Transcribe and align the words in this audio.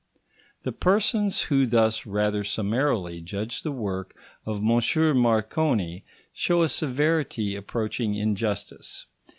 The 0.63 0.71
persons 0.71 1.43
who 1.43 1.67
thus 1.67 2.07
rather 2.07 2.43
summarily 2.43 3.21
judge 3.21 3.61
the 3.61 3.71
work 3.71 4.15
of 4.47 4.57
M. 4.57 5.17
Marconi 5.19 6.03
show 6.33 6.63
a 6.63 6.69
severity 6.69 7.55
approaching 7.55 8.15
injustice. 8.15 9.05